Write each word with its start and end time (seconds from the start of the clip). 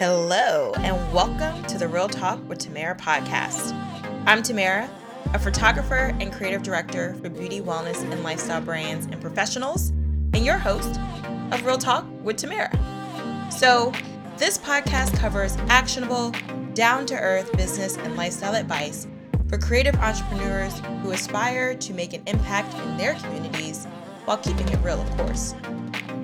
Hello, 0.00 0.72
and 0.78 1.12
welcome 1.12 1.62
to 1.64 1.76
the 1.76 1.86
Real 1.86 2.08
Talk 2.08 2.40
with 2.48 2.58
Tamara 2.58 2.96
podcast. 2.96 3.74
I'm 4.24 4.42
Tamara, 4.42 4.88
a 5.34 5.38
photographer 5.38 6.16
and 6.18 6.32
creative 6.32 6.62
director 6.62 7.12
for 7.16 7.28
beauty, 7.28 7.60
wellness, 7.60 8.00
and 8.10 8.22
lifestyle 8.22 8.62
brands 8.62 9.04
and 9.04 9.20
professionals, 9.20 9.90
and 10.32 10.42
your 10.42 10.56
host 10.56 10.98
of 11.52 11.66
Real 11.66 11.76
Talk 11.76 12.06
with 12.22 12.38
Tamara. 12.38 12.70
So, 13.52 13.92
this 14.38 14.56
podcast 14.56 15.18
covers 15.18 15.58
actionable, 15.68 16.32
down 16.72 17.04
to 17.04 17.14
earth 17.14 17.54
business 17.58 17.98
and 17.98 18.16
lifestyle 18.16 18.54
advice 18.54 19.06
for 19.50 19.58
creative 19.58 19.96
entrepreneurs 19.96 20.80
who 21.02 21.10
aspire 21.10 21.74
to 21.74 21.92
make 21.92 22.14
an 22.14 22.22
impact 22.26 22.72
in 22.86 22.96
their 22.96 23.16
communities 23.16 23.84
while 24.24 24.38
keeping 24.38 24.66
it 24.70 24.78
real, 24.82 25.02
of 25.02 25.16
course. 25.18 25.54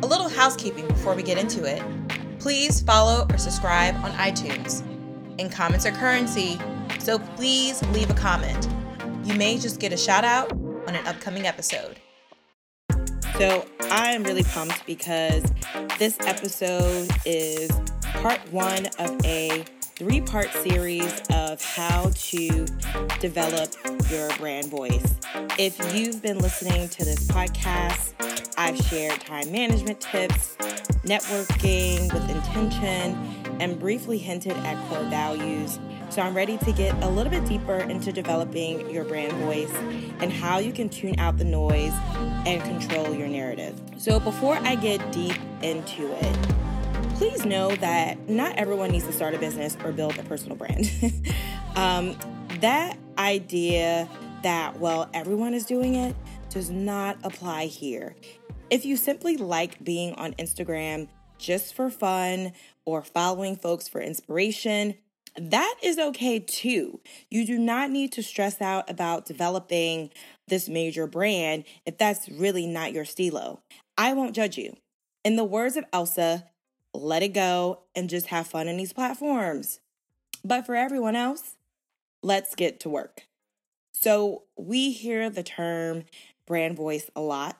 A 0.02 0.06
little 0.06 0.30
housekeeping 0.30 0.88
before 0.88 1.14
we 1.14 1.22
get 1.22 1.36
into 1.36 1.64
it. 1.64 1.82
Please 2.46 2.80
follow 2.80 3.26
or 3.28 3.38
subscribe 3.38 3.96
on 4.04 4.12
iTunes. 4.12 4.82
And 5.40 5.50
comments 5.50 5.84
are 5.84 5.90
currency, 5.90 6.60
so 7.00 7.18
please 7.18 7.84
leave 7.88 8.08
a 8.08 8.14
comment. 8.14 8.68
You 9.24 9.34
may 9.34 9.58
just 9.58 9.80
get 9.80 9.92
a 9.92 9.96
shout 9.96 10.22
out 10.22 10.52
on 10.52 10.94
an 10.94 11.04
upcoming 11.08 11.44
episode. 11.44 11.98
So, 13.36 13.66
I 13.90 14.12
am 14.12 14.22
really 14.22 14.44
pumped 14.44 14.86
because 14.86 15.42
this 15.98 16.18
episode 16.20 17.10
is 17.24 17.68
part 18.02 18.38
one 18.52 18.86
of 19.00 19.26
a 19.26 19.64
three 19.80 20.20
part 20.20 20.52
series 20.52 21.22
of 21.32 21.60
how 21.60 22.12
to 22.14 22.64
develop 23.18 23.74
your 24.08 24.28
brand 24.36 24.68
voice. 24.68 25.16
If 25.58 25.80
you've 25.92 26.22
been 26.22 26.38
listening 26.38 26.90
to 26.90 27.04
this 27.04 27.26
podcast, 27.26 28.12
I've 28.66 28.84
shared 28.88 29.20
time 29.20 29.52
management 29.52 30.00
tips, 30.00 30.56
networking 31.04 32.12
with 32.12 32.28
intention, 32.28 33.14
and 33.60 33.78
briefly 33.78 34.18
hinted 34.18 34.56
at 34.56 34.88
core 34.88 35.04
values. 35.04 35.78
So 36.10 36.20
I'm 36.20 36.34
ready 36.34 36.58
to 36.58 36.72
get 36.72 36.92
a 37.04 37.08
little 37.08 37.30
bit 37.30 37.44
deeper 37.46 37.76
into 37.76 38.10
developing 38.10 38.90
your 38.90 39.04
brand 39.04 39.34
voice 39.34 39.72
and 40.18 40.32
how 40.32 40.58
you 40.58 40.72
can 40.72 40.88
tune 40.88 41.16
out 41.20 41.38
the 41.38 41.44
noise 41.44 41.92
and 42.44 42.60
control 42.60 43.14
your 43.14 43.28
narrative. 43.28 43.80
So 43.98 44.18
before 44.18 44.56
I 44.56 44.74
get 44.74 45.12
deep 45.12 45.36
into 45.62 46.12
it, 46.20 46.36
please 47.14 47.46
know 47.46 47.70
that 47.76 48.28
not 48.28 48.56
everyone 48.56 48.90
needs 48.90 49.06
to 49.06 49.12
start 49.12 49.32
a 49.32 49.38
business 49.38 49.76
or 49.84 49.92
build 49.92 50.18
a 50.18 50.24
personal 50.24 50.56
brand. 50.56 50.90
um, 51.76 52.18
that 52.58 52.98
idea 53.16 54.08
that, 54.42 54.80
well, 54.80 55.08
everyone 55.14 55.54
is 55.54 55.66
doing 55.66 55.94
it 55.94 56.16
does 56.50 56.70
not 56.70 57.18
apply 57.22 57.66
here. 57.66 58.16
If 58.68 58.84
you 58.84 58.96
simply 58.96 59.36
like 59.36 59.84
being 59.84 60.14
on 60.14 60.34
Instagram 60.34 61.08
just 61.38 61.74
for 61.74 61.88
fun 61.88 62.52
or 62.84 63.02
following 63.02 63.54
folks 63.54 63.86
for 63.86 64.00
inspiration, 64.00 64.96
that 65.36 65.76
is 65.82 65.98
okay 65.98 66.40
too. 66.40 67.00
You 67.30 67.46
do 67.46 67.58
not 67.58 67.90
need 67.90 68.10
to 68.12 68.24
stress 68.24 68.60
out 68.60 68.90
about 68.90 69.24
developing 69.24 70.10
this 70.48 70.68
major 70.68 71.06
brand 71.06 71.64
if 71.84 71.96
that's 71.96 72.28
really 72.28 72.66
not 72.66 72.92
your 72.92 73.04
stilo. 73.04 73.60
I 73.96 74.12
won't 74.14 74.34
judge 74.34 74.58
you. 74.58 74.76
In 75.24 75.36
the 75.36 75.44
words 75.44 75.76
of 75.76 75.84
Elsa, 75.92 76.46
let 76.92 77.22
it 77.22 77.34
go 77.34 77.82
and 77.94 78.10
just 78.10 78.26
have 78.26 78.48
fun 78.48 78.66
in 78.66 78.76
these 78.76 78.92
platforms. 78.92 79.78
But 80.44 80.66
for 80.66 80.74
everyone 80.74 81.14
else, 81.14 81.54
let's 82.22 82.56
get 82.56 82.80
to 82.80 82.88
work. 82.88 83.26
So, 83.92 84.42
we 84.56 84.92
hear 84.92 85.30
the 85.30 85.42
term 85.42 86.04
brand 86.46 86.76
voice 86.76 87.10
a 87.16 87.20
lot. 87.20 87.56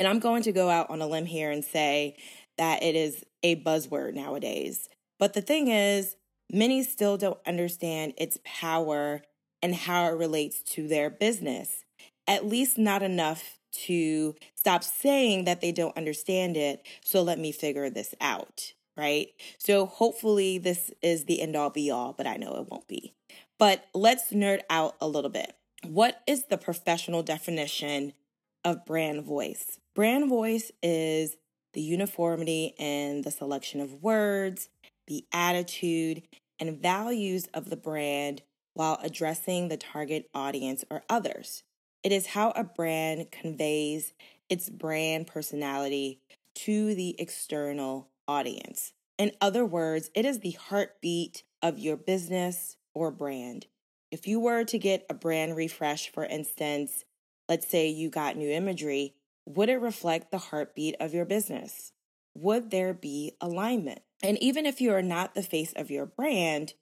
And 0.00 0.08
I'm 0.08 0.18
going 0.18 0.42
to 0.44 0.52
go 0.52 0.70
out 0.70 0.88
on 0.88 1.02
a 1.02 1.06
limb 1.06 1.26
here 1.26 1.50
and 1.50 1.62
say 1.62 2.16
that 2.56 2.82
it 2.82 2.96
is 2.96 3.22
a 3.42 3.56
buzzword 3.56 4.14
nowadays. 4.14 4.88
But 5.18 5.34
the 5.34 5.42
thing 5.42 5.68
is, 5.68 6.16
many 6.50 6.82
still 6.82 7.18
don't 7.18 7.38
understand 7.46 8.14
its 8.16 8.38
power 8.42 9.20
and 9.62 9.74
how 9.74 10.06
it 10.06 10.16
relates 10.16 10.62
to 10.62 10.88
their 10.88 11.10
business, 11.10 11.84
at 12.26 12.46
least 12.46 12.78
not 12.78 13.02
enough 13.02 13.58
to 13.72 14.34
stop 14.54 14.82
saying 14.84 15.44
that 15.44 15.60
they 15.60 15.70
don't 15.70 15.96
understand 15.98 16.56
it. 16.56 16.80
So 17.04 17.20
let 17.22 17.38
me 17.38 17.52
figure 17.52 17.90
this 17.90 18.14
out, 18.22 18.72
right? 18.96 19.28
So 19.58 19.84
hopefully 19.84 20.56
this 20.56 20.90
is 21.02 21.26
the 21.26 21.42
end 21.42 21.56
all 21.56 21.68
be 21.68 21.90
all, 21.90 22.14
but 22.14 22.26
I 22.26 22.36
know 22.36 22.56
it 22.56 22.70
won't 22.70 22.88
be. 22.88 23.12
But 23.58 23.84
let's 23.92 24.32
nerd 24.32 24.60
out 24.70 24.96
a 24.98 25.06
little 25.06 25.30
bit. 25.30 25.52
What 25.86 26.22
is 26.26 26.46
the 26.46 26.56
professional 26.56 27.22
definition 27.22 28.14
of 28.64 28.84
brand 28.84 29.24
voice? 29.24 29.78
Brand 29.94 30.28
voice 30.28 30.70
is 30.82 31.36
the 31.72 31.80
uniformity 31.80 32.74
in 32.78 33.22
the 33.22 33.30
selection 33.30 33.80
of 33.80 34.02
words, 34.02 34.68
the 35.06 35.24
attitude, 35.32 36.22
and 36.58 36.80
values 36.80 37.48
of 37.54 37.70
the 37.70 37.76
brand 37.76 38.42
while 38.74 38.98
addressing 39.02 39.68
the 39.68 39.76
target 39.76 40.28
audience 40.34 40.84
or 40.90 41.02
others. 41.08 41.62
It 42.02 42.12
is 42.12 42.28
how 42.28 42.50
a 42.52 42.64
brand 42.64 43.30
conveys 43.30 44.12
its 44.48 44.68
brand 44.70 45.26
personality 45.26 46.18
to 46.54 46.94
the 46.94 47.14
external 47.18 48.08
audience. 48.26 48.92
In 49.18 49.32
other 49.40 49.66
words, 49.66 50.10
it 50.14 50.24
is 50.24 50.40
the 50.40 50.52
heartbeat 50.52 51.42
of 51.62 51.78
your 51.78 51.96
business 51.96 52.76
or 52.94 53.10
brand. 53.10 53.66
If 54.10 54.26
you 54.26 54.40
were 54.40 54.64
to 54.64 54.78
get 54.78 55.06
a 55.08 55.14
brand 55.14 55.56
refresh, 55.56 56.10
for 56.10 56.24
instance, 56.24 57.04
let's 57.50 57.66
say 57.66 57.88
you 57.88 58.08
got 58.08 58.36
new 58.36 58.48
imagery, 58.48 59.12
would 59.44 59.68
it 59.68 59.80
reflect 59.80 60.30
the 60.30 60.38
heartbeat 60.38 60.94
of 61.00 61.12
your 61.12 61.24
business? 61.24 61.92
Would 62.36 62.70
there 62.70 62.94
be 62.94 63.32
alignment? 63.40 64.02
And 64.22 64.38
even 64.40 64.66
if 64.66 64.80
you 64.80 64.92
are 64.94 65.02
not 65.02 65.34
the 65.34 65.42
face 65.42 65.72
of 65.74 65.90
your 65.90 66.06
brand, 66.06 66.74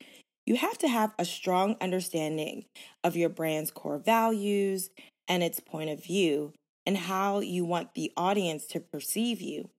you 0.44 0.56
have 0.56 0.76
to 0.78 0.88
have 0.88 1.14
a 1.18 1.24
strong 1.24 1.76
understanding 1.80 2.66
of 3.02 3.16
your 3.16 3.30
brand's 3.30 3.70
core 3.70 3.98
values 3.98 4.90
and 5.26 5.42
its 5.42 5.58
point 5.58 5.88
of 5.88 6.04
view 6.04 6.52
and 6.84 6.98
how 6.98 7.40
you 7.40 7.64
want 7.64 7.94
the 7.94 8.12
audience 8.14 8.66
to 8.66 8.80
perceive 8.80 9.40
you. 9.40 9.70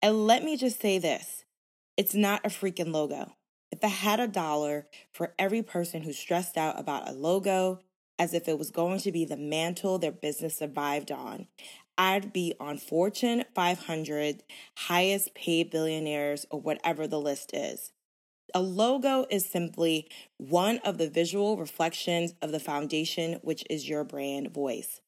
And 0.00 0.26
let 0.26 0.42
me 0.42 0.56
just 0.56 0.80
say 0.80 0.98
this 0.98 1.44
it's 1.98 2.14
not 2.14 2.44
a 2.44 2.48
freaking 2.48 2.92
logo. 2.92 3.32
If 3.70 3.84
I 3.84 3.88
had 3.88 4.18
a 4.18 4.28
dollar 4.28 4.86
for 5.12 5.34
every 5.38 5.62
person 5.62 6.02
who's 6.02 6.18
stressed 6.18 6.56
out 6.56 6.80
about 6.80 7.08
a 7.08 7.12
logo 7.12 7.80
as 8.22 8.32
if 8.34 8.46
it 8.46 8.56
was 8.56 8.70
going 8.70 9.00
to 9.00 9.10
be 9.10 9.24
the 9.24 9.36
mantle 9.36 9.98
their 9.98 10.12
business 10.12 10.56
survived 10.56 11.10
on, 11.10 11.48
I'd 11.98 12.32
be 12.32 12.54
on 12.60 12.78
Fortune 12.78 13.44
500, 13.52 14.44
highest 14.76 15.34
paid 15.34 15.70
billionaires, 15.70 16.46
or 16.48 16.60
whatever 16.60 17.08
the 17.08 17.18
list 17.18 17.50
is. 17.52 17.90
A 18.54 18.62
logo 18.62 19.26
is 19.28 19.44
simply 19.44 20.08
one 20.38 20.78
of 20.84 20.98
the 20.98 21.10
visual 21.10 21.56
reflections 21.56 22.32
of 22.40 22.52
the 22.52 22.60
foundation, 22.60 23.40
which 23.42 23.64
is 23.68 23.88
your 23.88 24.04
brand 24.04 24.54
voice. 24.54 25.00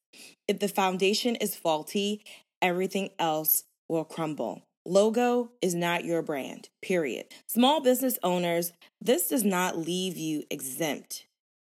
If 0.48 0.58
the 0.58 0.68
foundation 0.68 1.36
is 1.36 1.54
faulty, 1.54 2.24
everything 2.60 3.10
else 3.20 3.62
will 3.88 4.04
crumble. 4.04 4.66
Logo 4.84 5.52
is 5.62 5.76
not 5.76 6.04
your 6.04 6.20
brand, 6.20 6.68
period. 6.82 7.26
Small 7.46 7.80
business 7.80 8.18
owners, 8.24 8.72
this 9.00 9.28
does 9.28 9.44
not 9.44 9.78
leave 9.78 10.16
you 10.16 10.42
exempt. 10.50 11.26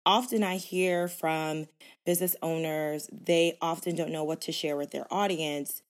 Often 0.06 0.42
I 0.42 0.56
hear 0.56 1.08
from 1.08 1.66
business 2.04 2.36
owners, 2.42 3.08
they 3.12 3.56
often 3.60 3.96
don't 3.96 4.12
know 4.12 4.24
what 4.24 4.42
to 4.42 4.52
share 4.52 4.76
with 4.76 4.90
their 4.90 5.06
audience. 5.12 5.82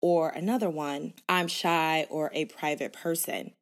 Or 0.00 0.30
another 0.30 0.68
one, 0.68 1.14
I'm 1.28 1.46
shy 1.46 2.06
or 2.10 2.30
a 2.34 2.46
private 2.46 2.92
person 2.92 3.52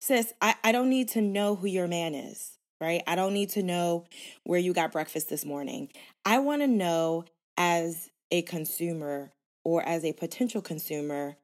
sis, 0.00 0.32
I, 0.40 0.54
I 0.64 0.72
don't 0.72 0.90
need 0.90 1.08
to 1.10 1.20
know 1.20 1.56
who 1.56 1.66
your 1.66 1.88
man 1.88 2.14
is, 2.14 2.58
right? 2.80 3.02
I 3.06 3.14
don't 3.14 3.34
need 3.34 3.50
to 3.50 3.62
know 3.62 4.06
where 4.44 4.60
you 4.60 4.72
got 4.72 4.92
breakfast 4.92 5.28
this 5.28 5.44
morning. 5.44 5.90
I 6.24 6.38
want 6.38 6.62
to 6.62 6.68
know 6.68 7.24
as 7.56 8.10
a 8.30 8.42
consumer 8.42 9.32
or 9.64 9.82
as 9.82 10.04
a 10.04 10.12
potential 10.12 10.62
consumer, 10.62 11.36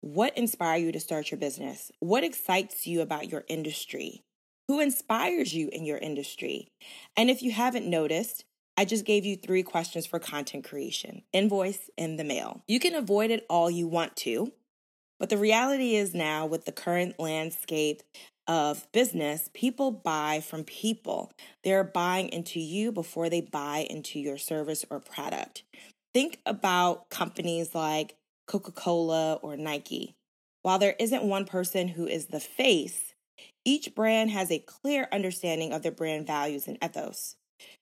what 0.00 0.36
inspired 0.36 0.78
you 0.78 0.92
to 0.92 1.00
start 1.00 1.30
your 1.30 1.38
business? 1.38 1.90
What 2.00 2.24
excites 2.24 2.86
you 2.86 3.00
about 3.00 3.28
your 3.28 3.44
industry? 3.48 4.22
Who 4.68 4.80
inspires 4.80 5.54
you 5.54 5.70
in 5.72 5.86
your 5.86 5.96
industry? 5.96 6.68
And 7.16 7.30
if 7.30 7.42
you 7.42 7.50
haven't 7.50 7.86
noticed, 7.86 8.44
I 8.76 8.84
just 8.84 9.06
gave 9.06 9.24
you 9.24 9.34
three 9.34 9.62
questions 9.62 10.06
for 10.06 10.18
content 10.18 10.64
creation 10.64 11.22
invoice 11.32 11.90
in 11.96 12.16
the 12.16 12.24
mail. 12.24 12.62
You 12.68 12.78
can 12.78 12.94
avoid 12.94 13.30
it 13.30 13.46
all 13.48 13.70
you 13.70 13.88
want 13.88 14.14
to. 14.16 14.52
But 15.18 15.30
the 15.30 15.38
reality 15.38 15.96
is 15.96 16.14
now, 16.14 16.46
with 16.46 16.64
the 16.66 16.70
current 16.70 17.18
landscape 17.18 18.02
of 18.46 18.86
business, 18.92 19.50
people 19.52 19.90
buy 19.90 20.40
from 20.40 20.64
people. 20.64 21.32
They're 21.64 21.82
buying 21.82 22.28
into 22.28 22.60
you 22.60 22.92
before 22.92 23.28
they 23.28 23.40
buy 23.40 23.86
into 23.90 24.20
your 24.20 24.38
service 24.38 24.84
or 24.90 25.00
product. 25.00 25.64
Think 26.14 26.40
about 26.46 27.08
companies 27.08 27.74
like 27.74 28.16
Coca 28.46 28.70
Cola 28.70 29.34
or 29.42 29.56
Nike. 29.56 30.14
While 30.62 30.78
there 30.78 30.94
isn't 31.00 31.24
one 31.24 31.46
person 31.46 31.88
who 31.88 32.06
is 32.06 32.26
the 32.26 32.40
face, 32.40 33.14
each 33.68 33.94
brand 33.94 34.30
has 34.30 34.50
a 34.50 34.60
clear 34.60 35.06
understanding 35.12 35.74
of 35.74 35.82
their 35.82 35.92
brand 35.92 36.26
values 36.26 36.66
and 36.66 36.78
ethos. 36.82 37.36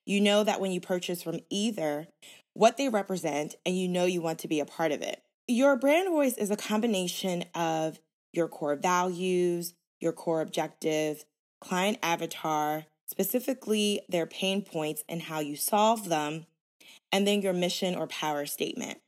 You 0.05 0.21
know 0.21 0.43
that 0.43 0.61
when 0.61 0.73
you 0.73 0.81
purchase 0.81 1.23
from 1.23 1.39
either, 1.49 2.09
what 2.55 2.77
they 2.77 2.89
represent, 2.89 3.55
and 3.65 3.79
you 3.79 3.87
know 3.87 4.05
you 4.05 4.21
want 4.21 4.41
to 4.41 4.49
be 4.49 4.59
a 4.59 4.67
part 4.67 4.91
of 4.91 5.01
it. 5.01 5.23
Your 5.47 5.77
brand 5.77 6.09
voice 6.09 6.37
is 6.39 6.51
a 6.51 6.57
combination 6.57 7.45
of 7.55 8.01
your 8.33 8.49
core 8.49 8.75
values, 8.75 9.75
your 10.01 10.13
core 10.13 10.41
objective, 10.41 11.25
client 11.61 11.99
avatar, 12.03 12.87
specifically 13.07 14.01
their 14.09 14.27
pain 14.27 14.63
points 14.63 15.05
and 15.09 15.23
how 15.23 15.39
you 15.39 15.55
solve 15.55 16.09
them, 16.09 16.47
and 17.13 17.29
then 17.29 17.43
your 17.43 17.53
mission 17.53 17.95
or 17.95 18.09
power 18.09 18.45
statement. 18.45 18.99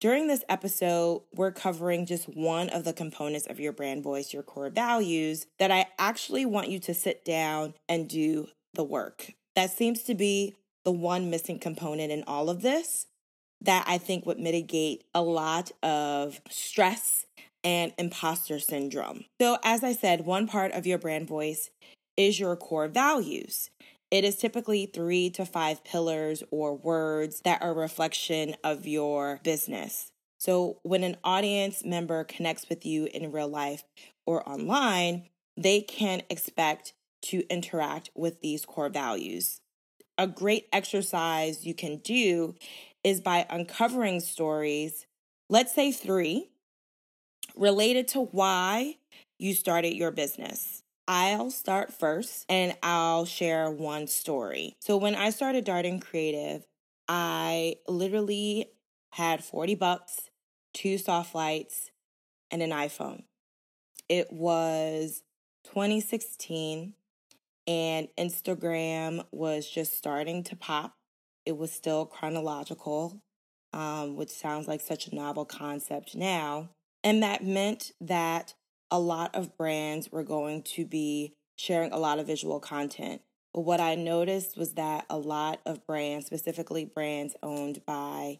During 0.00 0.28
this 0.28 0.44
episode, 0.48 1.24
we're 1.34 1.52
covering 1.52 2.06
just 2.06 2.26
one 2.26 2.70
of 2.70 2.84
the 2.84 2.94
components 2.94 3.46
of 3.46 3.60
your 3.60 3.72
brand 3.72 4.02
voice, 4.02 4.32
your 4.32 4.42
core 4.42 4.70
values, 4.70 5.46
that 5.58 5.70
I 5.70 5.88
actually 5.98 6.46
want 6.46 6.70
you 6.70 6.78
to 6.80 6.94
sit 6.94 7.22
down 7.22 7.74
and 7.86 8.08
do 8.08 8.48
the 8.72 8.82
work. 8.82 9.32
That 9.56 9.70
seems 9.70 10.02
to 10.04 10.14
be 10.14 10.56
the 10.86 10.90
one 10.90 11.28
missing 11.28 11.58
component 11.58 12.10
in 12.10 12.24
all 12.26 12.48
of 12.48 12.62
this 12.62 13.08
that 13.60 13.84
I 13.86 13.98
think 13.98 14.24
would 14.24 14.38
mitigate 14.38 15.04
a 15.14 15.20
lot 15.20 15.70
of 15.82 16.40
stress 16.48 17.26
and 17.62 17.92
imposter 17.98 18.58
syndrome. 18.58 19.26
So, 19.38 19.58
as 19.62 19.84
I 19.84 19.92
said, 19.92 20.24
one 20.24 20.46
part 20.46 20.72
of 20.72 20.86
your 20.86 20.96
brand 20.96 21.28
voice 21.28 21.68
is 22.16 22.40
your 22.40 22.56
core 22.56 22.88
values. 22.88 23.68
It 24.10 24.24
is 24.24 24.36
typically 24.36 24.86
three 24.86 25.30
to 25.30 25.46
five 25.46 25.84
pillars 25.84 26.42
or 26.50 26.76
words 26.76 27.42
that 27.42 27.62
are 27.62 27.70
a 27.70 27.74
reflection 27.74 28.56
of 28.64 28.86
your 28.86 29.40
business. 29.44 30.10
So 30.38 30.78
when 30.82 31.04
an 31.04 31.16
audience 31.22 31.84
member 31.84 32.24
connects 32.24 32.68
with 32.68 32.84
you 32.84 33.08
in 33.12 33.30
real 33.30 33.48
life 33.48 33.84
or 34.26 34.48
online, 34.48 35.28
they 35.56 35.80
can 35.80 36.22
expect 36.28 36.94
to 37.22 37.44
interact 37.48 38.10
with 38.14 38.40
these 38.40 38.64
core 38.64 38.88
values. 38.88 39.60
A 40.18 40.26
great 40.26 40.66
exercise 40.72 41.64
you 41.64 41.74
can 41.74 41.98
do 41.98 42.54
is 43.04 43.20
by 43.20 43.46
uncovering 43.48 44.20
stories, 44.20 45.06
let's 45.48 45.74
say 45.74 45.92
three, 45.92 46.50
related 47.54 48.08
to 48.08 48.22
why 48.22 48.96
you 49.38 49.54
started 49.54 49.94
your 49.94 50.10
business. 50.10 50.79
I'll 51.12 51.50
start 51.50 51.92
first 51.92 52.46
and 52.48 52.76
I'll 52.84 53.24
share 53.24 53.68
one 53.68 54.06
story. 54.06 54.76
So, 54.78 54.96
when 54.96 55.16
I 55.16 55.30
started 55.30 55.66
Darden 55.66 56.00
Creative, 56.00 56.64
I 57.08 57.78
literally 57.88 58.66
had 59.10 59.42
40 59.42 59.74
bucks, 59.74 60.30
two 60.72 60.98
soft 60.98 61.34
lights, 61.34 61.90
and 62.52 62.62
an 62.62 62.70
iPhone. 62.70 63.24
It 64.08 64.32
was 64.32 65.24
2016 65.64 66.94
and 67.66 68.08
Instagram 68.16 69.24
was 69.32 69.68
just 69.68 69.98
starting 69.98 70.44
to 70.44 70.54
pop. 70.54 70.94
It 71.44 71.56
was 71.56 71.72
still 71.72 72.06
chronological, 72.06 73.20
um, 73.72 74.14
which 74.14 74.30
sounds 74.30 74.68
like 74.68 74.80
such 74.80 75.08
a 75.08 75.14
novel 75.16 75.44
concept 75.44 76.14
now. 76.14 76.70
And 77.02 77.20
that 77.24 77.42
meant 77.42 77.90
that 78.00 78.54
a 78.90 78.98
lot 78.98 79.34
of 79.34 79.56
brands 79.56 80.10
were 80.10 80.24
going 80.24 80.62
to 80.62 80.84
be 80.84 81.34
sharing 81.56 81.92
a 81.92 81.98
lot 81.98 82.18
of 82.18 82.26
visual 82.26 82.60
content. 82.60 83.22
But 83.52 83.62
what 83.62 83.80
I 83.80 83.94
noticed 83.94 84.56
was 84.56 84.74
that 84.74 85.04
a 85.10 85.18
lot 85.18 85.60
of 85.66 85.86
brands, 85.86 86.26
specifically 86.26 86.84
brands 86.84 87.34
owned 87.42 87.84
by 87.84 88.38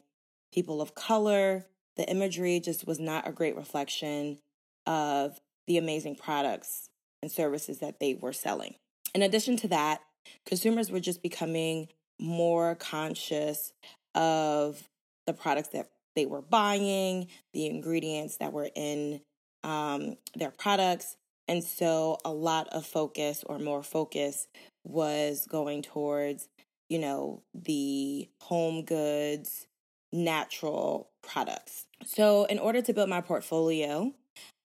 people 0.52 0.80
of 0.80 0.94
color, 0.94 1.66
the 1.96 2.08
imagery 2.08 2.60
just 2.60 2.86
was 2.86 2.98
not 2.98 3.26
a 3.26 3.32
great 3.32 3.56
reflection 3.56 4.38
of 4.86 5.40
the 5.66 5.76
amazing 5.76 6.16
products 6.16 6.88
and 7.22 7.30
services 7.30 7.78
that 7.78 8.00
they 8.00 8.14
were 8.14 8.32
selling. 8.32 8.76
In 9.14 9.22
addition 9.22 9.56
to 9.58 9.68
that, 9.68 10.00
consumers 10.46 10.90
were 10.90 11.00
just 11.00 11.22
becoming 11.22 11.88
more 12.18 12.74
conscious 12.76 13.72
of 14.14 14.88
the 15.26 15.32
products 15.32 15.68
that 15.68 15.90
they 16.16 16.26
were 16.26 16.42
buying, 16.42 17.28
the 17.52 17.66
ingredients 17.66 18.36
that 18.38 18.52
were 18.52 18.70
in 18.74 19.20
um, 19.64 20.16
their 20.34 20.50
products. 20.50 21.16
And 21.48 21.64
so 21.64 22.18
a 22.24 22.32
lot 22.32 22.68
of 22.68 22.86
focus 22.86 23.42
or 23.46 23.58
more 23.58 23.82
focus 23.82 24.46
was 24.84 25.46
going 25.46 25.82
towards, 25.82 26.48
you 26.88 26.98
know, 26.98 27.42
the 27.54 28.28
home 28.42 28.84
goods, 28.84 29.66
natural 30.12 31.10
products. 31.22 31.86
So, 32.04 32.44
in 32.44 32.58
order 32.58 32.80
to 32.82 32.92
build 32.92 33.08
my 33.08 33.20
portfolio, 33.20 34.12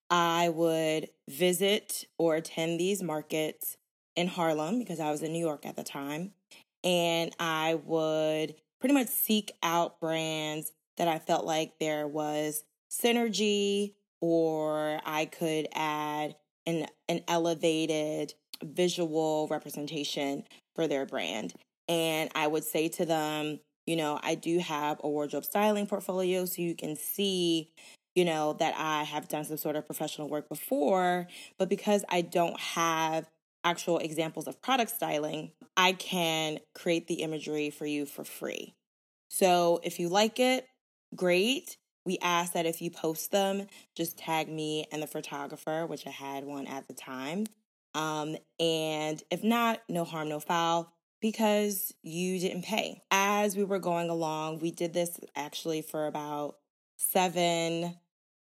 I 0.09 0.49
would 0.49 1.09
visit 1.29 2.05
or 2.17 2.35
attend 2.35 2.79
these 2.79 3.01
markets 3.01 3.77
in 4.15 4.27
Harlem 4.27 4.79
because 4.79 4.99
I 4.99 5.11
was 5.11 5.21
in 5.21 5.33
New 5.33 5.45
York 5.45 5.65
at 5.65 5.75
the 5.75 5.83
time. 5.83 6.31
And 6.83 7.35
I 7.39 7.79
would 7.83 8.55
pretty 8.79 8.93
much 8.93 9.07
seek 9.07 9.51
out 9.63 9.99
brands 9.99 10.71
that 10.97 11.07
I 11.07 11.19
felt 11.19 11.45
like 11.45 11.79
there 11.79 12.07
was 12.07 12.63
synergy 12.91 13.93
or 14.25 14.99
I 15.05 15.25
could 15.25 15.67
add 15.73 16.35
an, 16.65 16.87
an 17.07 17.21
elevated 17.27 18.33
visual 18.63 19.47
representation 19.51 20.43
for 20.75 20.87
their 20.87 21.05
brand. 21.05 21.53
And 21.87 22.31
I 22.33 22.47
would 22.47 22.63
say 22.63 22.87
to 22.89 23.05
them, 23.05 23.59
you 23.85 23.95
know, 23.95 24.19
I 24.23 24.33
do 24.33 24.57
have 24.59 24.99
a 25.03 25.09
wardrobe 25.09 25.45
styling 25.45 25.85
portfolio 25.85 26.45
so 26.45 26.63
you 26.63 26.73
can 26.73 26.95
see, 26.95 27.69
you 28.15 28.25
know, 28.25 28.53
that 28.53 28.73
I 28.75 29.03
have 29.03 29.27
done 29.27 29.45
some 29.45 29.57
sort 29.57 29.75
of 29.75 29.85
professional 29.85 30.27
work 30.27 30.49
before. 30.49 31.27
But 31.59 31.69
because 31.69 32.03
I 32.09 32.21
don't 32.21 32.59
have 32.59 33.29
actual 33.63 33.99
examples 33.99 34.47
of 34.47 34.59
product 34.61 34.89
styling, 34.89 35.51
I 35.77 35.91
can 35.91 36.59
create 36.73 37.07
the 37.07 37.21
imagery 37.21 37.69
for 37.69 37.85
you 37.85 38.07
for 38.07 38.23
free. 38.23 38.73
So 39.29 39.81
if 39.83 39.99
you 39.99 40.09
like 40.09 40.39
it, 40.39 40.67
great 41.15 41.77
we 42.05 42.17
ask 42.21 42.53
that 42.53 42.65
if 42.65 42.81
you 42.81 42.91
post 42.91 43.31
them, 43.31 43.67
just 43.95 44.17
tag 44.17 44.47
me 44.47 44.85
and 44.91 45.01
the 45.01 45.07
photographer, 45.07 45.85
which 45.85 46.05
I 46.05 46.11
had 46.11 46.45
one 46.45 46.67
at 46.67 46.87
the 46.87 46.93
time. 46.93 47.45
Um, 47.93 48.37
and 48.59 49.21
if 49.31 49.43
not, 49.43 49.81
no 49.89 50.03
harm, 50.03 50.29
no 50.29 50.39
foul, 50.39 50.91
because 51.19 51.93
you 52.03 52.39
didn't 52.39 52.63
pay. 52.63 53.01
As 53.09 53.55
we 53.55 53.63
were 53.63 53.79
going 53.79 54.09
along, 54.09 54.59
we 54.59 54.71
did 54.71 54.93
this 54.93 55.19
actually 55.35 55.81
for 55.81 56.05
about 56.05 56.57
seven 56.97 57.97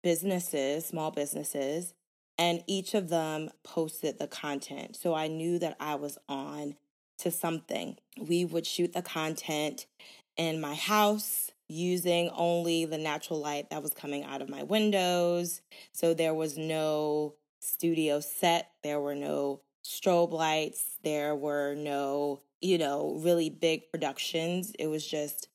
businesses, 0.02 0.86
small 0.86 1.10
businesses, 1.10 1.94
and 2.38 2.64
each 2.66 2.94
of 2.94 3.08
them 3.08 3.50
posted 3.62 4.18
the 4.18 4.26
content. 4.26 4.96
So 4.96 5.14
I 5.14 5.28
knew 5.28 5.58
that 5.58 5.76
I 5.78 5.96
was 5.96 6.18
on 6.28 6.76
to 7.18 7.30
something. 7.30 7.98
We 8.18 8.44
would 8.44 8.66
shoot 8.66 8.92
the 8.92 9.02
content 9.02 9.86
in 10.36 10.60
my 10.60 10.74
house 10.74 11.51
using 11.72 12.28
only 12.30 12.84
the 12.84 12.98
natural 12.98 13.40
light 13.40 13.70
that 13.70 13.82
was 13.82 13.94
coming 13.94 14.24
out 14.24 14.42
of 14.42 14.48
my 14.48 14.62
windows. 14.62 15.62
So 15.92 16.14
there 16.14 16.34
was 16.34 16.58
no 16.58 17.34
studio 17.60 18.20
set, 18.20 18.70
there 18.82 19.00
were 19.00 19.14
no 19.14 19.60
strobe 19.84 20.32
lights, 20.32 20.98
there 21.02 21.34
were 21.34 21.74
no, 21.74 22.42
you 22.60 22.78
know, 22.78 23.18
really 23.20 23.50
big 23.50 23.90
productions. 23.90 24.72
It 24.78 24.88
was 24.88 25.06
just 25.06 25.48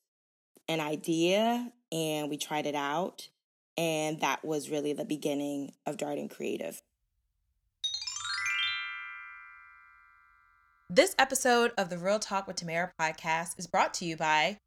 an 0.68 0.80
idea 0.80 1.72
and 1.92 2.28
we 2.28 2.36
tried 2.36 2.66
it 2.66 2.74
out. 2.74 3.28
And 3.76 4.20
that 4.20 4.44
was 4.44 4.70
really 4.70 4.92
the 4.92 5.04
beginning 5.04 5.72
of 5.86 5.96
Darden 5.96 6.28
Creative. 6.28 6.82
This 10.90 11.14
episode 11.18 11.72
of 11.78 11.90
the 11.90 11.98
Real 11.98 12.18
Talk 12.18 12.46
with 12.46 12.56
Tamara 12.56 12.90
podcast 12.98 13.58
is 13.58 13.66
brought 13.66 13.94
to 13.94 14.04
you 14.04 14.16
by 14.16 14.58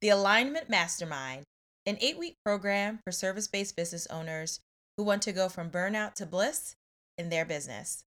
the 0.00 0.10
Alignment 0.10 0.68
Mastermind, 0.68 1.44
an 1.84 1.98
eight 2.00 2.18
week 2.18 2.36
program 2.44 3.00
for 3.04 3.10
service 3.10 3.48
based 3.48 3.76
business 3.76 4.06
owners 4.08 4.60
who 4.96 5.02
want 5.04 5.22
to 5.22 5.32
go 5.32 5.48
from 5.48 5.70
burnout 5.70 6.14
to 6.14 6.26
bliss 6.26 6.76
in 7.16 7.30
their 7.30 7.44
business. 7.44 8.04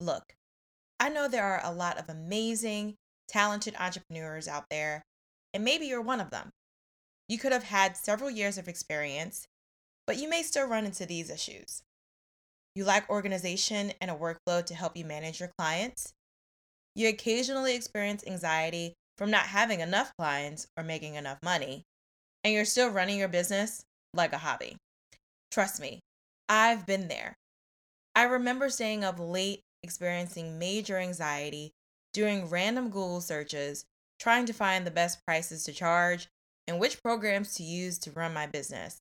Look, 0.00 0.34
I 0.98 1.10
know 1.10 1.28
there 1.28 1.44
are 1.44 1.60
a 1.62 1.74
lot 1.74 1.98
of 1.98 2.08
amazing, 2.08 2.94
talented 3.28 3.74
entrepreneurs 3.78 4.48
out 4.48 4.64
there, 4.70 5.02
and 5.52 5.64
maybe 5.64 5.86
you're 5.86 6.00
one 6.00 6.20
of 6.20 6.30
them. 6.30 6.50
You 7.28 7.38
could 7.38 7.52
have 7.52 7.64
had 7.64 7.96
several 7.96 8.30
years 8.30 8.56
of 8.56 8.68
experience, 8.68 9.46
but 10.06 10.16
you 10.16 10.28
may 10.28 10.42
still 10.42 10.66
run 10.66 10.86
into 10.86 11.06
these 11.06 11.30
issues. 11.30 11.82
You 12.74 12.84
lack 12.84 13.08
organization 13.10 13.92
and 14.00 14.10
a 14.10 14.14
workflow 14.14 14.64
to 14.64 14.74
help 14.74 14.96
you 14.96 15.04
manage 15.04 15.40
your 15.40 15.50
clients. 15.58 16.12
You 16.94 17.08
occasionally 17.08 17.74
experience 17.74 18.24
anxiety 18.26 18.94
from 19.20 19.30
not 19.30 19.42
having 19.42 19.80
enough 19.80 20.16
clients 20.18 20.66
or 20.78 20.82
making 20.82 21.14
enough 21.14 21.38
money, 21.42 21.84
and 22.42 22.54
you're 22.54 22.64
still 22.64 22.88
running 22.88 23.18
your 23.18 23.28
business 23.28 23.84
like 24.14 24.32
a 24.32 24.38
hobby. 24.38 24.78
Trust 25.50 25.78
me, 25.78 26.00
I've 26.48 26.86
been 26.86 27.08
there. 27.08 27.34
I 28.14 28.22
remember 28.22 28.70
staying 28.70 29.04
up 29.04 29.16
late, 29.18 29.60
experiencing 29.82 30.58
major 30.58 30.96
anxiety, 30.96 31.72
doing 32.14 32.48
random 32.48 32.86
Google 32.86 33.20
searches, 33.20 33.84
trying 34.18 34.46
to 34.46 34.54
find 34.54 34.86
the 34.86 34.90
best 34.90 35.18
prices 35.26 35.64
to 35.64 35.72
charge 35.74 36.28
and 36.66 36.80
which 36.80 37.02
programs 37.02 37.54
to 37.56 37.62
use 37.62 37.98
to 37.98 38.12
run 38.12 38.32
my 38.32 38.46
business, 38.46 39.00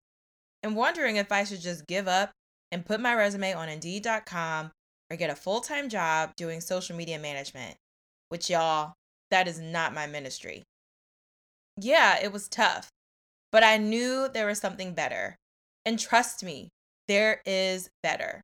and 0.64 0.76
wondering 0.76 1.16
if 1.16 1.32
I 1.32 1.46
should 1.46 1.62
just 1.62 1.88
give 1.88 2.10
up 2.10 2.32
and 2.74 2.86
put 2.86 3.00
my 3.00 3.16
resume 3.16 3.54
on 3.54 3.70
Indeed.com 3.70 4.72
or 5.10 5.16
get 5.16 5.30
a 5.30 5.36
full 5.36 5.62
time 5.62 5.88
job 5.88 6.34
doing 6.36 6.60
social 6.60 6.98
media 6.98 7.20
management, 7.20 7.78
which 8.28 8.50
y'all, 8.50 8.96
that 9.32 9.48
is 9.48 9.60
not 9.60 9.94
my 9.94 10.08
ministry. 10.08 10.64
Yeah, 11.78 12.20
it 12.22 12.32
was 12.32 12.48
tough, 12.48 12.90
but 13.52 13.64
I 13.64 13.78
knew 13.78 14.28
there 14.28 14.48
was 14.48 14.60
something 14.60 14.94
better. 14.94 15.36
And 15.86 15.98
trust 15.98 16.44
me, 16.44 16.70
there 17.08 17.42
is 17.46 17.90
better. 18.04 18.42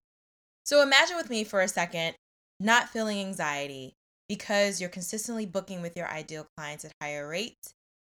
So 0.66 0.82
imagine 0.82 1.18
with 1.18 1.30
me 1.30 1.44
for 1.44 1.62
a 1.62 1.68
second 1.68 2.16
not 2.60 2.90
feeling 2.90 3.20
anxiety 3.20 3.94
because 4.28 4.80
you're 4.80 4.90
consistently 4.90 5.46
booking 5.46 5.82
with 5.82 5.96
your 5.96 6.08
ideal 6.08 6.48
clients 6.58 6.86
at 6.86 6.94
higher 7.02 7.28
rates. 7.28 7.74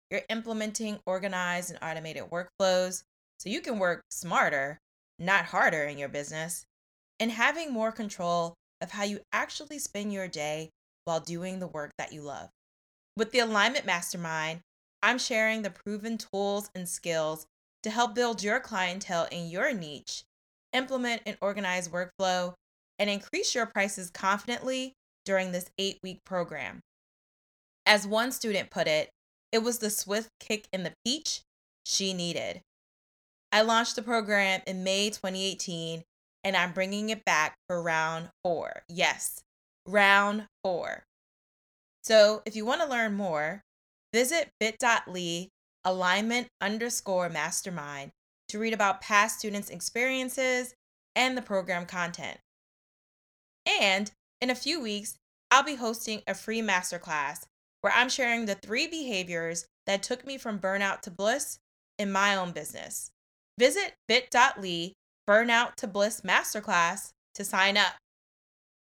You're 0.10 0.24
implementing 0.30 1.00
organized 1.06 1.70
and 1.70 1.80
automated 1.82 2.24
workflows 2.24 3.04
so 3.40 3.50
you 3.50 3.62
can 3.62 3.80
work 3.80 4.02
smarter, 4.10 4.78
not 5.20 5.46
harder 5.46 5.84
in 5.84 5.98
your 5.98 6.10
business, 6.10 6.66
and 7.20 7.32
having 7.32 7.72
more 7.72 7.92
control 7.92 8.56
of 8.82 8.92
how 8.92 9.04
you 9.04 9.22
actually 9.32 9.80
spend 9.80 10.12
your 10.12 10.28
day 10.28 10.70
while 11.06 11.20
doing 11.20 11.60
the 11.60 11.68
work 11.68 11.92
that 11.98 12.12
you 12.12 12.22
love. 12.22 12.50
With 13.18 13.32
the 13.32 13.40
Alignment 13.40 13.86
Mastermind, 13.86 14.62
I'm 15.04 15.18
sharing 15.18 15.62
the 15.62 15.70
proven 15.70 16.18
tools 16.18 16.70
and 16.74 16.88
skills 16.88 17.46
to 17.84 17.90
help 17.90 18.16
build 18.16 18.44
your 18.44 18.60
clientele 18.60 19.28
in 19.32 19.50
your 19.50 19.74
niche, 19.74 20.24
implement 20.72 21.24
an 21.26 21.38
organized 21.42 21.92
workflow, 21.92 22.54
and 22.98 23.10
increase 23.10 23.54
your 23.54 23.66
prices 23.66 24.10
confidently 24.12 24.94
during 25.26 25.52
this 25.52 25.70
eight 25.78 26.00
week 26.04 26.20
program. 26.24 26.80
As 27.86 28.08
one 28.08 28.32
student 28.32 28.70
put 28.70 28.88
it, 28.88 29.10
it 29.52 29.64
was 29.64 29.80
the 29.80 29.90
swift 29.90 30.30
kick 30.40 30.68
in 30.72 30.84
the 30.84 30.94
peach 31.04 31.42
she 31.86 32.14
needed. 32.14 32.62
I 33.52 33.62
launched 33.62 33.98
the 33.98 34.02
program 34.02 34.62
in 34.66 34.84
May 34.84 35.10
2018 35.10 36.04
and 36.44 36.56
I'm 36.56 36.72
bringing 36.72 37.10
it 37.10 37.26
back 37.26 37.56
for 37.68 37.82
round 37.82 38.30
four. 38.44 38.84
Yes, 38.88 39.42
round 39.86 40.48
four. 40.64 41.04
So 42.04 42.42
if 42.46 42.56
you 42.56 42.66
want 42.66 42.82
to 42.82 42.88
learn 42.88 43.14
more, 43.14 43.64
visit 44.14 44.50
bit.ly 44.60 45.50
alignment 45.84 46.48
underscore 46.60 47.30
mastermind 47.30 48.12
to 48.50 48.60
read 48.60 48.74
about 48.74 49.02
past 49.02 49.40
students' 49.40 49.70
experiences 49.70 50.74
and 51.16 51.38
the 51.38 51.42
program 51.42 51.86
content. 51.86 52.38
And 53.66 54.12
in 54.40 54.50
a 54.50 54.56
few 54.56 54.82
weeks, 54.82 55.18
I'll 55.50 55.64
be 55.64 55.76
hosting 55.76 56.22
a 56.28 56.34
free 56.34 56.62
masterclass 56.62 57.46
where 57.82 57.94
I'm 57.94 58.10
sharing 58.10 58.46
the 58.46 58.56
three 58.56 58.88
behaviors 58.88 59.66
that 59.86 60.04
took 60.04 60.26
me 60.26 60.38
from 60.38 60.60
burnout 60.60 61.02
to 61.02 61.12
bliss 61.12 61.58
in 61.98 62.12
my 62.12 62.36
own 62.36 62.52
business. 62.52 63.12
Visit 63.60 63.94
bit.ly 64.08 64.94
burnout 65.30 65.76
to 65.76 65.88
bliss 65.88 66.22
masterclass 66.22 67.12
to 67.36 67.44
sign 67.44 67.78
up. 67.78 67.94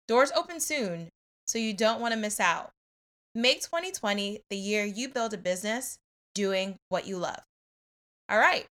Doors 0.06 0.32
open 0.36 0.60
soon, 0.60 1.08
so 1.46 1.58
you 1.58 1.74
don't 1.74 2.00
want 2.00 2.12
to 2.12 2.20
miss 2.20 2.40
out. 2.40 2.70
Make 3.38 3.62
2020 3.62 4.40
the 4.50 4.56
year 4.56 4.84
you 4.84 5.08
build 5.08 5.32
a 5.32 5.38
business 5.38 6.00
doing 6.34 6.76
what 6.88 7.06
you 7.06 7.18
love. 7.18 7.38
All 8.28 8.36
right, 8.36 8.66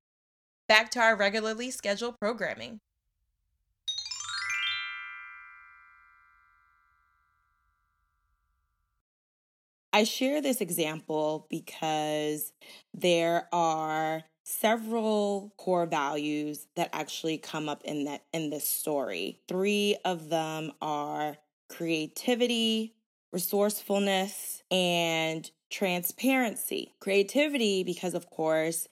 back 0.68 0.92
to 0.92 1.00
our 1.00 1.16
regularly 1.16 1.72
scheduled 1.72 2.20
programming. 2.20 2.82
I 9.94 10.04
share 10.04 10.42
this 10.42 10.60
example 10.60 11.48
because 11.50 12.52
there 12.94 13.48
are 13.54 14.24
several 14.44 15.54
core 15.56 15.86
values 15.86 16.68
that 16.76 16.90
actually 16.92 17.38
come 17.38 17.70
up 17.70 17.86
in 17.86 18.04
that 18.04 18.26
in 18.34 18.50
this 18.50 18.68
story. 18.68 19.40
3 19.48 19.96
of 20.04 20.28
them 20.28 20.74
are 20.82 21.38
creativity, 21.70 22.96
resourcefulness, 23.32 24.64
and 24.72 25.50
transparency. 25.70 26.94
Creativity 27.00 27.84
because 27.84 28.14
of 28.14 28.30
course 28.30 28.88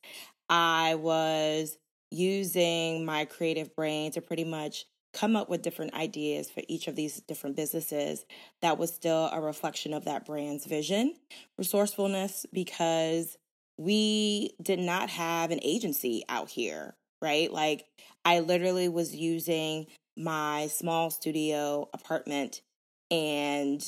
I 0.49 0.95
was 0.95 1.77
using 2.11 3.05
my 3.05 3.25
creative 3.25 3.75
brain 3.75 4.11
to 4.11 4.21
pretty 4.21 4.43
much 4.43 4.85
come 5.13 5.35
up 5.35 5.49
with 5.49 5.61
different 5.61 5.93
ideas 5.93 6.49
for 6.49 6.61
each 6.67 6.87
of 6.87 6.95
these 6.95 7.21
different 7.21 7.55
businesses 7.55 8.25
that 8.61 8.77
was 8.77 8.93
still 8.93 9.29
a 9.31 9.39
reflection 9.39 9.93
of 9.93 10.05
that 10.05 10.25
brand's 10.25 10.65
vision. 10.65 11.15
Resourcefulness, 11.57 12.45
because 12.51 13.37
we 13.77 14.51
did 14.61 14.79
not 14.79 15.09
have 15.09 15.51
an 15.51 15.59
agency 15.63 16.23
out 16.27 16.49
here, 16.49 16.95
right? 17.21 17.51
Like, 17.51 17.85
I 18.25 18.41
literally 18.41 18.89
was 18.89 19.15
using 19.15 19.87
my 20.17 20.67
small 20.67 21.09
studio 21.09 21.89
apartment 21.93 22.61
and 23.09 23.81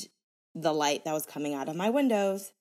the 0.54 0.72
light 0.72 1.04
that 1.04 1.12
was 1.12 1.26
coming 1.26 1.54
out 1.54 1.68
of 1.68 1.76
my 1.76 1.90
windows 1.90 2.52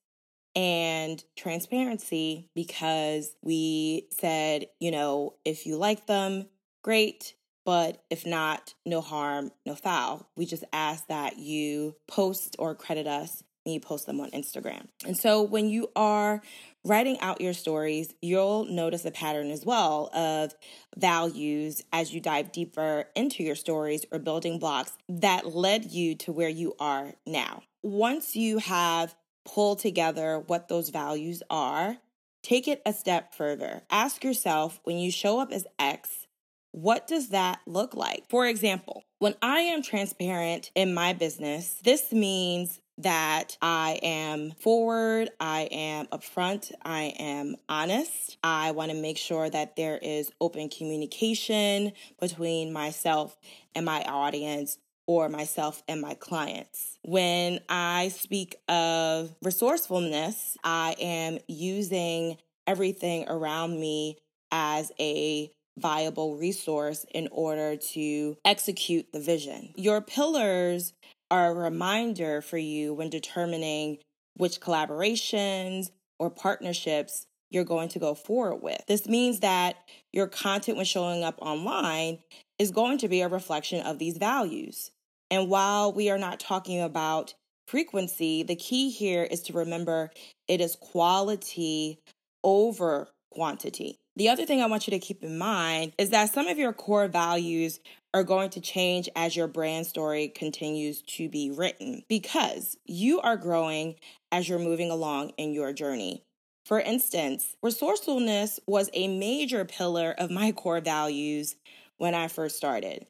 and 0.55 1.23
transparency 1.35 2.49
because 2.55 3.35
we 3.43 4.07
said, 4.11 4.67
you 4.79 4.91
know, 4.91 5.35
if 5.45 5.65
you 5.65 5.77
like 5.77 6.07
them, 6.07 6.47
great. 6.83 7.35
But 7.63 8.01
if 8.09 8.25
not, 8.25 8.73
no 8.85 9.01
harm, 9.01 9.51
no 9.65 9.75
foul. 9.75 10.29
We 10.37 10.45
just 10.45 10.63
ask 10.71 11.07
that 11.07 11.37
you 11.37 11.95
post 12.07 12.55
or 12.59 12.73
credit 12.73 13.07
us 13.07 13.43
and 13.67 13.73
you 13.73 13.81
post 13.81 14.05
them 14.05 14.21
on 14.21 14.31
Instagram. 14.31 14.87
And 15.05 15.17
so 15.17 15.41
when 15.41 15.67
you 15.67 15.89
are 15.93 16.41
writing 16.85 17.19
out 17.19 17.41
your 17.41 17.53
stories, 17.53 18.13
you'll 18.21 18.63
notice 18.63 19.03
a 19.03 19.11
pattern 19.11 19.51
as 19.51 19.65
well 19.65 20.09
of 20.13 20.55
values 20.95 21.83
as 21.91 22.13
you 22.13 22.21
dive 22.21 22.53
deeper 22.53 23.09
into 23.13 23.43
your 23.43 23.55
stories 23.55 24.05
or 24.09 24.19
building 24.19 24.57
blocks 24.57 24.93
that 25.09 25.53
led 25.53 25.91
you 25.91 26.15
to 26.15 26.31
where 26.31 26.47
you 26.47 26.75
are 26.79 27.13
now. 27.25 27.61
Once 27.83 28.37
you 28.37 28.59
have 28.59 29.13
pulled 29.45 29.79
together 29.79 30.39
what 30.47 30.69
those 30.69 30.89
values 30.89 31.43
are, 31.49 31.97
take 32.43 32.69
it 32.69 32.81
a 32.85 32.93
step 32.93 33.35
further. 33.35 33.81
Ask 33.91 34.23
yourself 34.23 34.79
when 34.83 34.97
you 34.97 35.11
show 35.11 35.41
up 35.41 35.51
as 35.51 35.67
X, 35.77 36.25
what 36.71 37.05
does 37.05 37.29
that 37.29 37.59
look 37.65 37.95
like? 37.95 38.23
For 38.29 38.45
example, 38.45 39.03
when 39.19 39.35
I 39.41 39.61
am 39.61 39.81
transparent 39.81 40.71
in 40.75 40.93
my 40.93 41.13
business, 41.13 41.81
this 41.83 42.13
means 42.13 42.79
that 42.99 43.57
I 43.61 43.99
am 44.01 44.51
forward, 44.59 45.29
I 45.39 45.69
am 45.71 46.07
upfront, 46.07 46.71
I 46.83 47.13
am 47.19 47.55
honest. 47.69 48.37
I 48.43 48.71
want 48.71 48.91
to 48.91 48.97
make 48.97 49.17
sure 49.17 49.49
that 49.49 49.75
there 49.75 49.97
is 49.97 50.31
open 50.41 50.69
communication 50.69 51.91
between 52.19 52.73
myself 52.73 53.37
and 53.75 53.85
my 53.85 54.03
audience 54.03 54.77
or 55.05 55.29
myself 55.29 55.83
and 55.87 56.01
my 56.01 56.15
clients. 56.15 56.97
When 57.03 57.59
I 57.69 58.09
speak 58.09 58.55
of 58.67 59.33
resourcefulness, 59.41 60.57
I 60.63 60.95
am 60.99 61.39
using 61.47 62.37
everything 62.65 63.27
around 63.29 63.79
me 63.79 64.17
as 64.51 64.91
a 64.99 65.49
viable 65.77 66.35
resource 66.35 67.05
in 67.13 67.29
order 67.31 67.77
to 67.77 68.35
execute 68.43 69.11
the 69.13 69.19
vision. 69.19 69.73
Your 69.75 70.01
pillars 70.01 70.93
are 71.29 71.51
a 71.51 71.53
reminder 71.53 72.41
for 72.41 72.57
you 72.57 72.93
when 72.93 73.09
determining 73.09 73.97
which 74.35 74.59
collaborations 74.59 75.89
or 76.19 76.29
partnerships 76.29 77.25
you're 77.49 77.63
going 77.63 77.89
to 77.89 77.99
go 77.99 78.13
forward 78.13 78.61
with. 78.61 78.81
This 78.87 79.07
means 79.07 79.39
that 79.39 79.77
your 80.11 80.27
content 80.27 80.77
when 80.77 80.85
showing 80.85 81.23
up 81.23 81.39
online 81.41 82.19
is 82.59 82.71
going 82.71 82.97
to 82.99 83.07
be 83.07 83.21
a 83.21 83.27
reflection 83.27 83.85
of 83.85 83.99
these 83.99 84.17
values. 84.17 84.91
And 85.29 85.49
while 85.49 85.91
we 85.91 86.09
are 86.09 86.17
not 86.17 86.39
talking 86.39 86.81
about 86.81 87.33
frequency, 87.67 88.43
the 88.43 88.55
key 88.55 88.89
here 88.89 89.23
is 89.23 89.41
to 89.43 89.53
remember 89.53 90.11
it 90.47 90.61
is 90.61 90.75
quality 90.75 91.99
over 92.43 93.09
quantity. 93.31 93.97
The 94.17 94.29
other 94.29 94.47
thing 94.47 94.63
I 94.63 94.65
want 94.65 94.87
you 94.87 94.91
to 94.91 94.99
keep 94.99 95.23
in 95.23 95.37
mind 95.37 95.93
is 95.99 96.09
that 96.09 96.33
some 96.33 96.47
of 96.47 96.57
your 96.57 96.73
core 96.73 97.07
values 97.07 97.79
are 98.15 98.23
going 98.23 98.49
to 98.49 98.59
change 98.59 99.07
as 99.15 99.35
your 99.35 99.45
brand 99.45 99.85
story 99.85 100.27
continues 100.27 101.03
to 101.03 101.29
be 101.29 101.51
written 101.51 102.01
because 102.09 102.77
you 102.87 103.21
are 103.21 103.37
growing 103.37 103.93
as 104.31 104.49
you're 104.49 104.57
moving 104.57 104.89
along 104.89 105.33
in 105.37 105.53
your 105.53 105.71
journey. 105.71 106.23
For 106.65 106.79
instance, 106.79 107.55
resourcefulness 107.61 108.59
was 108.65 108.89
a 108.95 109.07
major 109.07 109.65
pillar 109.65 110.15
of 110.17 110.31
my 110.31 110.51
core 110.51 110.81
values 110.81 111.55
when 111.97 112.15
I 112.15 112.27
first 112.27 112.57
started. 112.57 113.05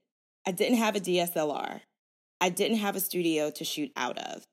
I 0.45 0.51
didn't 0.51 0.79
have 0.79 0.97
a 0.97 0.99
DSLR. 0.99 1.79
I 2.41 2.49
didn't 2.49 2.79
have 2.79 2.97
a 2.97 2.99
studio 2.99 3.49
to 3.51 3.63
shoot 3.63 3.93
out 3.95 4.17
of. 4.17 4.43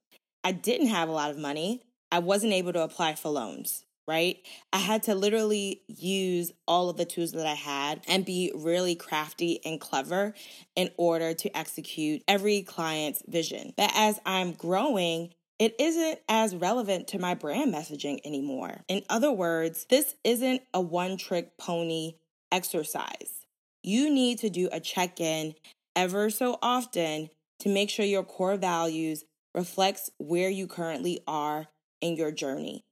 I 0.44 0.52
didn't 0.52 0.86
have 0.86 1.08
a 1.08 1.12
lot 1.12 1.32
of 1.32 1.36
money. 1.36 1.82
I 2.12 2.20
wasn't 2.20 2.52
able 2.52 2.72
to 2.74 2.82
apply 2.82 3.16
for 3.16 3.30
loans 3.30 3.84
right? 4.06 4.38
I 4.72 4.78
had 4.78 5.04
to 5.04 5.14
literally 5.14 5.82
use 5.86 6.52
all 6.66 6.90
of 6.90 6.96
the 6.96 7.04
tools 7.04 7.32
that 7.32 7.46
I 7.46 7.54
had 7.54 8.02
and 8.08 8.24
be 8.24 8.52
really 8.54 8.94
crafty 8.94 9.60
and 9.64 9.80
clever 9.80 10.34
in 10.76 10.90
order 10.96 11.34
to 11.34 11.56
execute 11.56 12.22
every 12.28 12.62
client's 12.62 13.22
vision. 13.26 13.72
But 13.76 13.92
as 13.94 14.20
I'm 14.26 14.52
growing, 14.52 15.32
it 15.58 15.74
isn't 15.78 16.18
as 16.28 16.54
relevant 16.54 17.08
to 17.08 17.18
my 17.18 17.34
brand 17.34 17.72
messaging 17.72 18.20
anymore. 18.24 18.82
In 18.88 19.02
other 19.08 19.32
words, 19.32 19.86
this 19.88 20.14
isn't 20.24 20.62
a 20.72 20.80
one 20.80 21.16
trick 21.16 21.56
pony 21.56 22.14
exercise. 22.50 23.46
You 23.82 24.12
need 24.12 24.38
to 24.40 24.50
do 24.50 24.68
a 24.72 24.80
check 24.80 25.20
in 25.20 25.54
ever 25.96 26.28
so 26.30 26.58
often 26.60 27.30
to 27.60 27.68
make 27.68 27.88
sure 27.88 28.04
your 28.04 28.24
core 28.24 28.56
values 28.56 29.24
reflects 29.54 30.10
where 30.18 30.50
you 30.50 30.66
currently 30.66 31.20
are 31.26 31.68
in 32.00 32.16
your 32.16 32.32
journey 32.32 32.84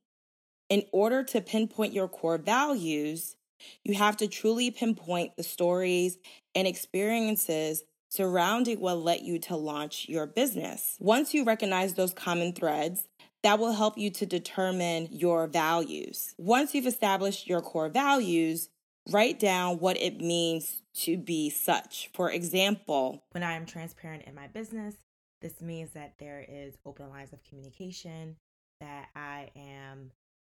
in 0.72 0.84
order 0.90 1.22
to 1.22 1.42
pinpoint 1.42 1.92
your 1.92 2.08
core 2.08 2.38
values, 2.38 3.36
you 3.84 3.92
have 3.92 4.16
to 4.16 4.26
truly 4.26 4.70
pinpoint 4.70 5.36
the 5.36 5.42
stories 5.42 6.16
and 6.54 6.66
experiences 6.66 7.84
surrounding 8.08 8.80
what 8.80 8.96
led 8.96 9.20
you 9.20 9.38
to 9.38 9.54
launch 9.54 10.08
your 10.08 10.26
business. 10.26 10.96
Once 10.98 11.34
you 11.34 11.44
recognize 11.44 11.92
those 11.92 12.14
common 12.14 12.54
threads, 12.54 13.06
that 13.42 13.58
will 13.58 13.72
help 13.72 13.98
you 13.98 14.08
to 14.08 14.24
determine 14.24 15.08
your 15.10 15.46
values. 15.46 16.34
Once 16.38 16.74
you've 16.74 16.86
established 16.86 17.46
your 17.46 17.60
core 17.60 17.90
values, 17.90 18.70
write 19.10 19.38
down 19.38 19.78
what 19.78 19.98
it 19.98 20.22
means 20.22 20.80
to 20.94 21.18
be 21.18 21.50
such. 21.50 22.08
For 22.14 22.30
example, 22.30 23.24
when 23.32 23.42
I 23.42 23.56
am 23.56 23.66
transparent 23.66 24.22
in 24.26 24.34
my 24.34 24.46
business, 24.46 24.94
this 25.42 25.60
means 25.60 25.90
that 25.90 26.14
there 26.18 26.42
is 26.48 26.78
open 26.86 27.10
lines 27.10 27.34
of 27.34 27.44
communication, 27.44 28.36
that 28.82 29.10
I 29.14 29.50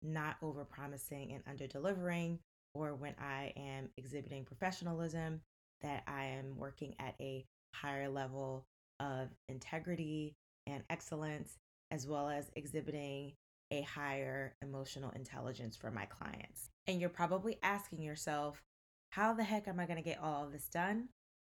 not 0.06 0.38
over 0.42 0.64
promising 0.66 1.32
and 1.34 1.44
under 1.50 1.68
delivering, 1.68 2.40
or 2.74 2.96
when 2.96 3.16
I 3.20 3.54
am 3.58 3.90
exhibiting 3.98 4.46
professionalism, 4.46 5.42
that 5.82 6.04
I 6.08 6.26
am 6.26 6.58
working 6.58 6.96
at 7.00 7.16
a 7.20 7.46
higher 7.74 8.10
level 8.10 8.66
of 9.00 9.30
integrity 9.50 10.36
and 10.68 10.84
excellence, 10.90 11.58
as 11.92 12.08
well 12.08 12.30
as 12.30 12.52
exhibiting 12.56 13.34
a 13.72 13.82
higher 13.82 14.56
emotional 14.62 15.12
intelligence 15.12 15.76
for 15.76 15.92
my 15.92 16.06
clients. 16.06 16.70
And 16.88 17.00
you're 17.00 17.10
probably 17.10 17.58
asking 17.64 18.02
yourself, 18.02 18.62
how 19.12 19.34
the 19.34 19.44
heck 19.44 19.68
am 19.68 19.80
I 19.80 19.86
going 19.86 19.98
to 19.98 20.04
get 20.04 20.22
all 20.22 20.44
of 20.46 20.52
this 20.52 20.68
done? 20.68 21.10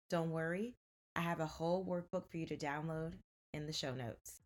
Don't 0.09 0.31
worry, 0.31 0.75
I 1.15 1.21
have 1.21 1.39
a 1.39 1.45
whole 1.45 1.85
workbook 1.85 2.27
for 2.29 2.37
you 2.37 2.45
to 2.47 2.57
download 2.57 3.13
in 3.53 3.65
the 3.65 3.73
show 3.73 3.93
notes. 3.93 4.41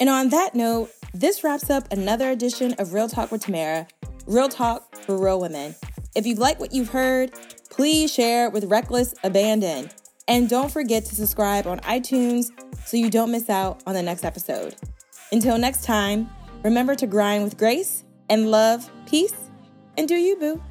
And 0.00 0.08
on 0.08 0.28
that 0.30 0.54
note, 0.54 0.90
this 1.12 1.44
wraps 1.44 1.70
up 1.70 1.92
another 1.92 2.30
edition 2.30 2.74
of 2.78 2.92
Real 2.92 3.08
Talk 3.08 3.30
with 3.30 3.42
Tamara, 3.42 3.86
Real 4.26 4.48
Talk 4.48 4.96
for 4.96 5.16
Real 5.16 5.40
Women. 5.40 5.74
If 6.14 6.26
you've 6.26 6.38
liked 6.38 6.60
what 6.60 6.72
you've 6.72 6.90
heard, 6.90 7.32
please 7.70 8.12
share 8.12 8.50
with 8.50 8.64
Reckless 8.64 9.14
Abandon. 9.22 9.90
And 10.26 10.48
don't 10.48 10.70
forget 10.70 11.04
to 11.06 11.14
subscribe 11.14 11.66
on 11.66 11.80
iTunes 11.80 12.46
so 12.84 12.96
you 12.96 13.10
don't 13.10 13.30
miss 13.30 13.50
out 13.50 13.82
on 13.86 13.94
the 13.94 14.02
next 14.02 14.24
episode. 14.24 14.74
Until 15.32 15.58
next 15.58 15.84
time, 15.84 16.28
remember 16.62 16.94
to 16.94 17.06
grind 17.06 17.44
with 17.44 17.58
grace 17.58 18.04
and 18.28 18.50
love, 18.50 18.90
peace, 19.06 19.34
and 19.96 20.08
do 20.08 20.14
you, 20.14 20.36
boo. 20.36 20.62